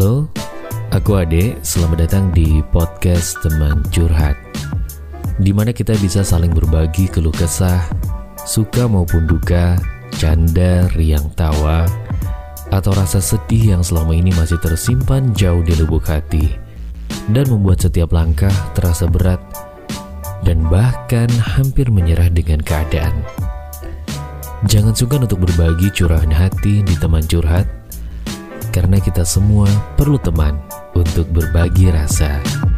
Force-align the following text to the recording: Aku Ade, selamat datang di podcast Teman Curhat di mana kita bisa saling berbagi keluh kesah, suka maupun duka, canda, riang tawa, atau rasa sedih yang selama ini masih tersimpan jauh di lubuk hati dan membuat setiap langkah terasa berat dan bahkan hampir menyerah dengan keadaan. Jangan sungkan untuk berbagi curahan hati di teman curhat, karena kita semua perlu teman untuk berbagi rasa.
Aku 0.00 1.20
Ade, 1.20 1.60
selamat 1.60 2.08
datang 2.08 2.32
di 2.32 2.64
podcast 2.72 3.36
Teman 3.44 3.84
Curhat 3.92 4.32
di 5.40 5.52
mana 5.52 5.76
kita 5.76 5.92
bisa 6.00 6.24
saling 6.24 6.52
berbagi 6.52 7.04
keluh 7.08 7.32
kesah, 7.32 7.84
suka 8.48 8.88
maupun 8.88 9.28
duka, 9.28 9.76
canda, 10.16 10.88
riang 10.96 11.28
tawa, 11.36 11.84
atau 12.72 12.92
rasa 12.96 13.20
sedih 13.20 13.76
yang 13.76 13.82
selama 13.84 14.16
ini 14.16 14.32
masih 14.36 14.56
tersimpan 14.60 15.32
jauh 15.36 15.60
di 15.64 15.76
lubuk 15.76 16.08
hati 16.08 16.48
dan 17.32 17.48
membuat 17.48 17.84
setiap 17.84 18.12
langkah 18.12 18.52
terasa 18.72 19.04
berat 19.04 19.40
dan 20.44 20.64
bahkan 20.68 21.28
hampir 21.40 21.92
menyerah 21.92 22.28
dengan 22.28 22.60
keadaan. 22.64 23.20
Jangan 24.64 24.92
sungkan 24.92 25.24
untuk 25.24 25.44
berbagi 25.44 25.88
curahan 25.92 26.32
hati 26.32 26.84
di 26.84 26.94
teman 27.00 27.24
curhat, 27.24 27.79
karena 28.70 29.02
kita 29.02 29.26
semua 29.26 29.66
perlu 29.98 30.16
teman 30.16 30.56
untuk 30.94 31.26
berbagi 31.34 31.90
rasa. 31.90 32.69